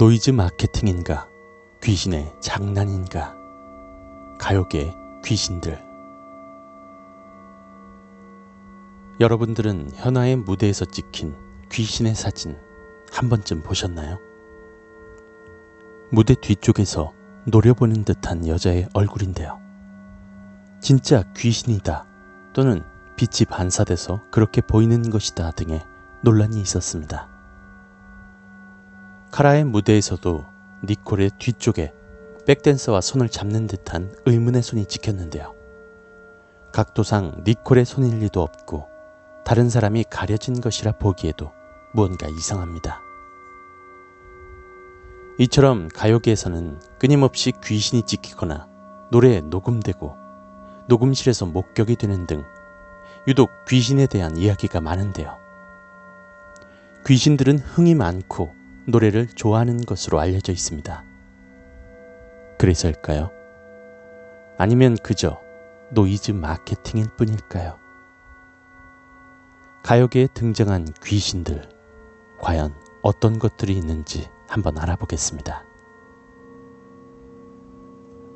[0.00, 1.28] 노이즈 마케팅인가?
[1.82, 3.36] 귀신의 장난인가?
[4.38, 5.78] 가요계 귀신들.
[9.20, 11.36] 여러분들은 현아의 무대에서 찍힌
[11.70, 12.56] 귀신의 사진
[13.12, 14.18] 한 번쯤 보셨나요?
[16.10, 17.12] 무대 뒤쪽에서
[17.44, 19.60] 노려보는 듯한 여자의 얼굴인데요.
[20.80, 22.06] 진짜 귀신이다
[22.54, 22.82] 또는
[23.18, 25.82] 빛이 반사돼서 그렇게 보이는 것이다 등의
[26.22, 27.39] 논란이 있었습니다.
[29.30, 30.44] 카라의 무대에서도
[30.84, 31.92] 니콜의 뒤쪽에
[32.46, 35.54] 백댄서와 손을 잡는 듯한 의문의 손이 찍혔는데요.
[36.72, 38.88] 각도상 니콜의 손일 리도 없고
[39.44, 41.52] 다른 사람이 가려진 것이라 보기에도
[41.94, 43.00] 무언가 이상합니다.
[45.38, 48.68] 이처럼 가요계에서는 끊임없이 귀신이 찍히거나
[49.10, 50.16] 노래에 녹음되고
[50.88, 52.44] 녹음실에서 목격이 되는 등
[53.28, 55.38] 유독 귀신에 대한 이야기가 많은데요.
[57.06, 58.59] 귀신들은 흥이 많고
[58.90, 61.04] 노래를 좋아하는 것으로 알려져 있습니다.
[62.58, 63.30] 그래서일까요?
[64.58, 65.40] 아니면 그저
[65.92, 67.78] 노이즈 마케팅일 뿐일까요?
[69.82, 71.68] 가요계에 등장한 귀신들,
[72.40, 75.64] 과연 어떤 것들이 있는지 한번 알아보겠습니다.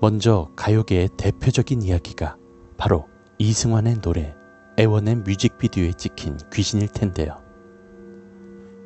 [0.00, 2.36] 먼저 가요계의 대표적인 이야기가
[2.76, 3.08] 바로
[3.38, 4.34] 이승환의 노래
[4.78, 7.42] 애원의 뮤직비디오에 찍힌 귀신일 텐데요.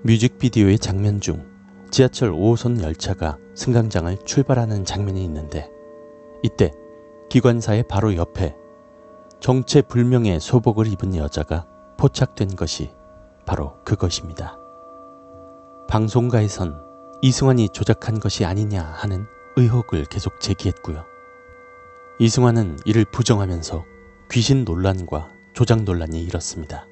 [0.02, 1.55] 뮤직비디오의 장면 중
[1.96, 5.70] 지하철 5호선 열차가 승강장을 출발하는 장면이 있는데
[6.42, 6.70] 이때
[7.30, 8.54] 기관사의 바로 옆에
[9.40, 11.64] 정체불명의 소복을 입은 여자가
[11.96, 12.90] 포착된 것이
[13.46, 14.58] 바로 그것입니다.
[15.88, 16.84] 방송가에선
[17.22, 19.24] 이승환이 조작한 것이 아니냐 하는
[19.56, 21.02] 의혹을 계속 제기했고요.
[22.18, 23.86] 이승환은 이를 부정하면서
[24.30, 26.86] 귀신 논란과 조작 논란이 일었습니다.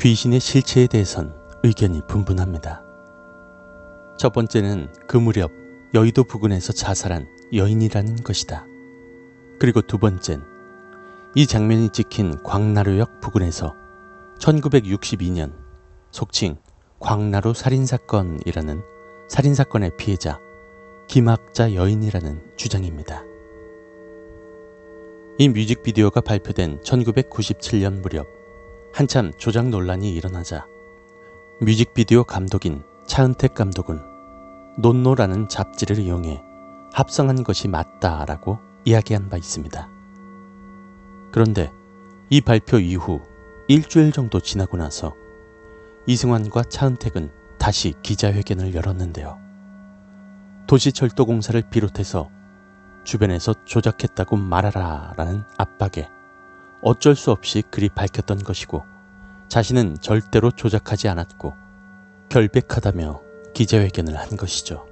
[0.00, 2.89] 귀신의 실체에 대해선 의견이 분분합니다.
[4.20, 5.50] 첫 번째는 그 무렵
[5.94, 8.66] 여의도 부근에서 자살한 여인이라는 것이다.
[9.58, 10.44] 그리고 두 번째는
[11.34, 13.74] 이 장면이 찍힌 광나루역 부근에서
[14.38, 15.54] 1962년
[16.10, 16.58] 속칭
[16.98, 18.82] 광나루 살인사건이라는
[19.30, 20.38] 살인사건의 피해자
[21.08, 23.24] 김학자 여인이라는 주장입니다.
[25.38, 28.26] 이 뮤직비디오가 발표된 1997년 무렵
[28.92, 30.66] 한참 조작 논란이 일어나자
[31.62, 34.09] 뮤직비디오 감독인 차은택 감독은
[34.78, 36.42] 논노라는 잡지를 이용해
[36.92, 39.88] 합성한 것이 맞다라고 이야기한 바 있습니다.
[41.32, 41.72] 그런데
[42.30, 43.20] 이 발표 이후
[43.68, 45.14] 일주일 정도 지나고 나서
[46.06, 49.38] 이승환과 차은택은 다시 기자회견을 열었는데요.
[50.66, 52.30] 도시철도공사를 비롯해서
[53.04, 56.08] 주변에서 조작했다고 말하라 라는 압박에
[56.82, 58.84] 어쩔 수 없이 그리 밝혔던 것이고
[59.48, 61.54] 자신은 절대로 조작하지 않았고
[62.28, 63.29] 결백하다며
[63.60, 64.86] 기자회견을 한 것이죠.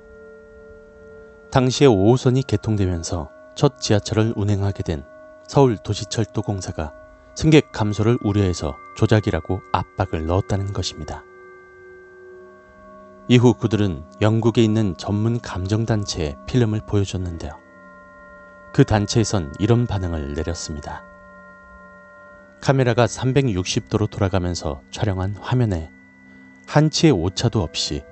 [1.51, 5.05] 당시에 5호선이 개통되면서 첫 지하철을 운행하게 된
[5.47, 6.93] 서울 도시철도공사가
[7.35, 11.25] 승객 감소를 우려해서 조작이라고 압박을 넣었다는 것입니다.
[13.29, 17.53] 이후 그들은 영국에 있는 전문 감정단체에 필름을 보여줬는데요.
[18.75, 21.05] 그 단체에선 이런 반응을 내렸습니다.
[22.61, 25.91] 카메라가 360도로 돌아가면서 촬영한 화면에
[26.67, 28.05] 한치의 오차도 없이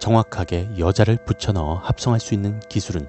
[0.00, 3.08] 정확하게 여자를 붙여넣어 합성할 수 있는 기술은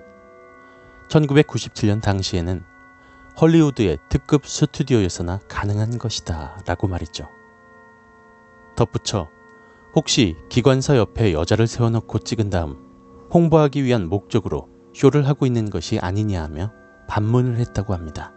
[1.09, 2.63] 1997년 당시에는
[3.40, 7.28] 헐리우드의 특급 스튜디오에서나 가능한 것이다 라고 말했죠.
[8.75, 9.29] 덧붙여
[9.96, 12.78] 혹시 기관사 옆에 여자를 세워놓고 찍은 다음
[13.34, 16.72] 홍보하기 위한 목적으로 쇼를 하고 있는 것이 아니냐 하며
[17.08, 18.34] 반문을 했다고 합니다.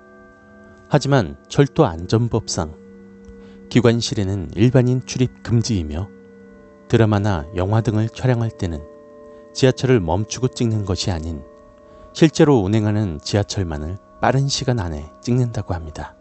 [0.88, 2.84] 하지만 철도 안전법상
[3.68, 6.13] 기관실에는 일반인 출입 금지이며
[6.88, 8.82] 드라마나 영화 등을 촬영할 때는
[9.52, 11.42] 지하철을 멈추고 찍는 것이 아닌
[12.12, 16.16] 실제로 운행하는 지하철만을 빠른 시간 안에 찍는다고 합니다.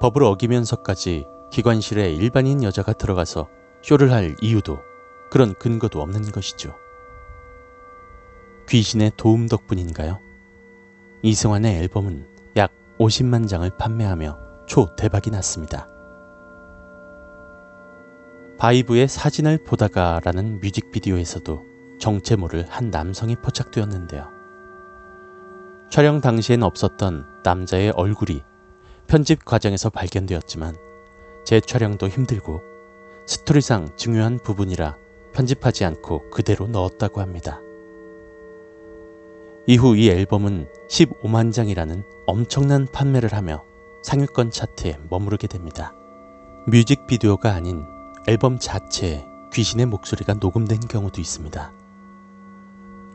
[0.00, 3.48] 법을 어기면서까지 기관실에 일반인 여자가 들어가서
[3.82, 4.78] 쇼를 할 이유도
[5.30, 6.74] 그런 근거도 없는 것이죠.
[8.68, 10.18] 귀신의 도움 덕분인가요?
[11.22, 12.26] 이승환의 앨범은
[12.56, 15.93] 약 50만 장을 판매하며 초대박이 났습니다.
[18.58, 21.62] 바이브의 사진을 보다가 라는 뮤직비디오에서도
[21.98, 24.28] 정체 모를 한 남성이 포착되었는데요.
[25.90, 28.42] 촬영 당시엔 없었던 남자의 얼굴이
[29.06, 30.74] 편집 과정에서 발견되었지만
[31.44, 32.62] 재촬영도 힘들고
[33.26, 34.96] 스토리상 중요한 부분이라
[35.32, 37.60] 편집하지 않고 그대로 넣었다고 합니다.
[39.66, 43.64] 이후 이 앨범은 15만 장이라는 엄청난 판매를 하며
[44.02, 45.94] 상위권 차트에 머무르게 됩니다.
[46.66, 47.93] 뮤직비디오가 아닌
[48.26, 51.72] 앨범 자체에 귀신의 목소리가 녹음된 경우도 있습니다.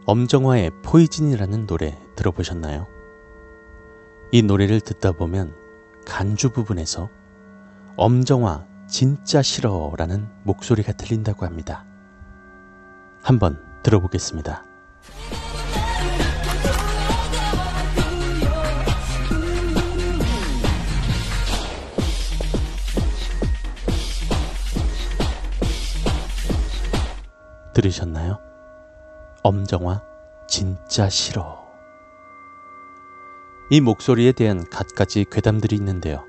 [0.06, 2.88] 엄정화의 포이즌이라는 노래 들어보셨나요?
[4.32, 5.56] 이 노래를 듣다 보면
[6.06, 7.10] 간주 부분에서
[7.96, 11.86] 엄정화 진짜 싫어라는 목소리가 들린다고 합니다.
[13.24, 14.64] 한번 들어보겠습니다.
[27.74, 28.39] 들으셨나요?
[29.44, 30.01] 엄정화
[30.48, 31.60] 진짜 싫어.
[33.69, 36.25] 이 목소리에 대한 갖가지 괴담들이 있는데요.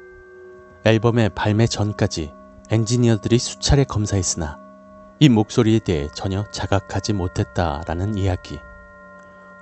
[0.85, 2.33] 앨범의 발매 전까지
[2.71, 4.59] 엔지니어들이 수차례 검사했으나
[5.19, 8.59] 이 목소리에 대해 전혀 자각하지 못했다라는 이야기.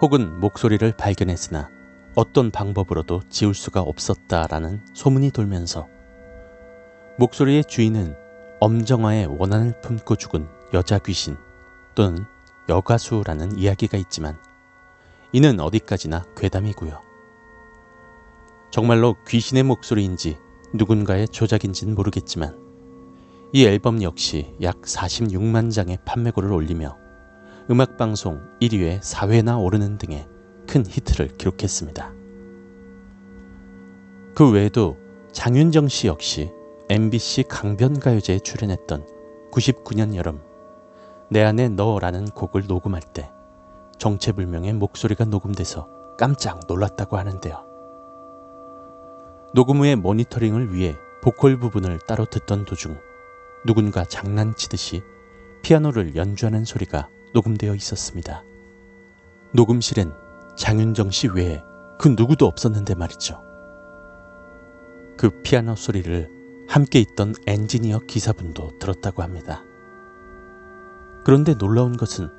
[0.01, 1.71] 혹은 목소리를 발견했으나
[2.15, 5.87] 어떤 방법으로도 지울 수가 없었다라는 소문이 돌면서
[7.19, 8.17] 목소리의 주인은
[8.61, 11.37] 엄정화의 원한을 품고 죽은 여자 귀신
[11.99, 12.27] 또는
[12.69, 14.39] 여가수라는 이야기가 있지만
[15.33, 17.03] 이는 어디까지나 괴담이고요.
[18.71, 20.39] 정말로 귀신의 목소리인지
[20.75, 22.57] 누군가의 조작인지는 모르겠지만
[23.53, 26.97] 이 앨범 역시 약 46만 장의 판매고를 올리며
[27.69, 30.29] 음악방송 1위에 4회나 오르는 등의
[30.69, 32.13] 큰 히트를 기록했습니다.
[34.37, 34.97] 그 외에도
[35.33, 36.53] 장윤정 씨 역시
[36.91, 39.05] MBC 강변가요제에 출연했던
[39.51, 40.48] 99년 여름
[41.31, 43.31] 내 안에 너라는 곡을 녹음할 때
[43.99, 47.65] 정체불명의 목소리가 녹음돼서 깜짝 놀랐다고 하는데요.
[49.55, 52.99] 녹음 후의 모니터링을 위해 보컬 부분을 따로 듣던 도중
[53.67, 55.03] 누군가 장난치듯이
[55.63, 58.43] 피아노를 연주하는 소리가 녹음되어 있었습니다.
[59.53, 60.13] 녹음실엔
[60.57, 61.63] 장윤정 씨 외에
[61.99, 63.43] 그 누구도 없었는데 말이죠.
[65.19, 66.31] 그 피아노 소리를
[66.69, 69.65] 함께 있던 엔지니어 기사분도 들었다고 합니다.
[71.29, 72.31] 그런데 놀라운 것은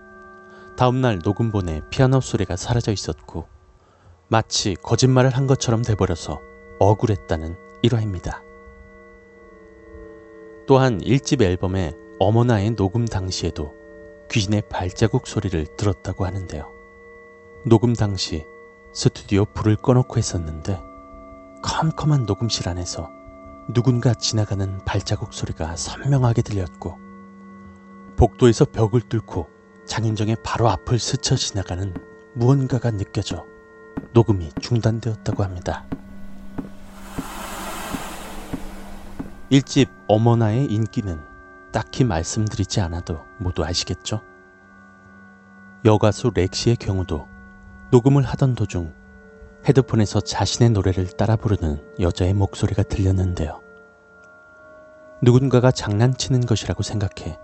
[0.75, 3.47] 다음날 녹음본에 피아노 소리가 사라져 있었고
[4.29, 6.41] 마치 거짓말을 한 것처럼 돼버려서
[6.79, 8.41] 억울했다는 일화입니다.
[10.65, 13.75] 또한 1집 앨범의 어머나의 녹음 당시에도
[14.31, 16.67] 귀신의 발자국 소리를 들었다고 하는데요.
[17.67, 18.43] 녹음 당시
[18.91, 20.81] 스튜디오 불을 꺼놓고 했었는데
[21.61, 23.07] 컴컴한 녹음실 안에서
[23.71, 27.08] 누군가 지나가는 발자국 소리가 선명하게 들렸고
[28.19, 29.47] 복도에서 벽을 뚫고
[29.85, 31.93] 장윤정의 바로 앞을 스쳐 지나가는
[32.35, 33.45] 무언가가 느껴져
[34.11, 35.85] 녹음이 중단되었다고 합니다.
[39.49, 41.17] 1집 어머나의 인기는
[41.71, 44.21] 딱히 말씀드리지 않아도 모두 아시겠죠?
[45.85, 47.25] 여가수 렉시의 경우도
[47.89, 48.93] 녹음을 하던 도중
[49.65, 53.61] 헤드폰에서 자신의 노래를 따라 부르는 여자의 목소리가 들렸는데요.
[55.21, 57.39] 누군가가 장난치는 것이라고 생각해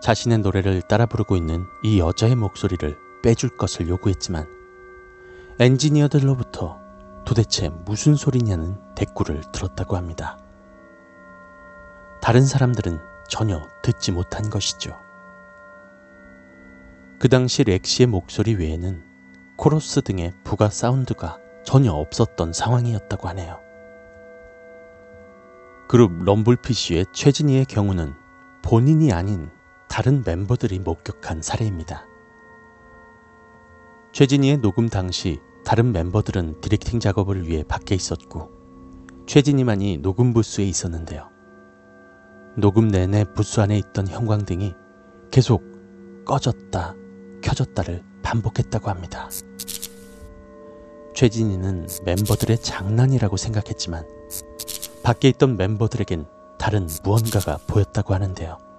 [0.00, 4.46] 자신의 노래를 따라 부르고 있는 이 여자의 목소리를 빼줄 것을 요구했지만
[5.58, 6.78] 엔지니어들로부터
[7.26, 10.38] 도대체 무슨 소리냐는 대꾸를 들었다고 합니다.
[12.22, 12.98] 다른 사람들은
[13.28, 14.98] 전혀 듣지 못한 것이죠.
[17.18, 19.04] 그 당시 렉시의 목소리 외에는
[19.56, 23.60] 코러스 등의 부가 사운드가 전혀 없었던 상황이었다고 하네요.
[25.88, 28.14] 그룹 럼블피쉬의 최진희의 경우는
[28.62, 29.50] 본인이 아닌
[30.00, 32.06] 다른 멤버들이 목격한 사례입니다.
[34.12, 38.50] 최진희의 녹음 당시 다른 멤버들은 디렉팅 작업을 위해 밖에 있었고
[39.26, 41.28] 최진희만이 녹음 부스에 있었는데요.
[42.56, 44.72] 녹음 내내 부스 안에 있던 형광등이
[45.30, 45.62] 계속
[46.24, 46.94] 꺼졌다
[47.42, 49.28] 켜졌다를 반복했다고 합니다.
[51.14, 54.06] 최진희는 멤버들의 장난이라고 생각했지만
[55.02, 56.24] 밖에 있던 멤버들에겐
[56.58, 58.69] 다른 무언가가 보였다고 하는데요.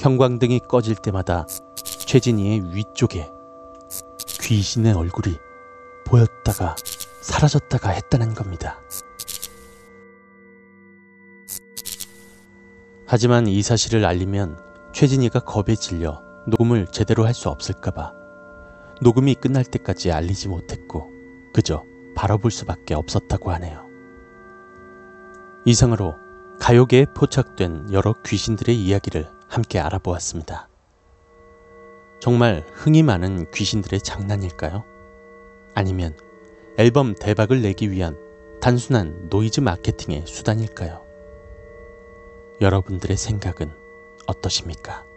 [0.00, 3.30] 형광등이 꺼질 때마다 최진희의 위쪽에
[4.40, 5.36] 귀신의 얼굴이
[6.06, 6.74] 보였다가
[7.20, 8.80] 사라졌다가 했다는 겁니다.
[13.06, 14.58] 하지만 이 사실을 알리면
[14.92, 18.14] 최진희가 겁에 질려 녹음을 제대로 할 수 없을까봐
[19.02, 21.10] 녹음이 끝날 때까지 알리지 못했고
[21.52, 21.84] 그저
[22.16, 23.86] 바라볼 수밖에 없었다고 하네요.
[25.66, 26.16] 이상으로
[26.58, 30.68] 가요계에 포착된 여러 귀신들의 이야기를 함께 알아보았습니다.
[32.20, 34.84] 정말 흥이 많은 귀신들의 장난일까요?
[35.74, 36.16] 아니면
[36.78, 38.16] 앨범 대박을 내기 위한
[38.60, 41.04] 단순한 노이즈 마케팅의 수단일까요?
[42.60, 43.72] 여러분들의 생각은
[44.26, 45.09] 어떠십니까?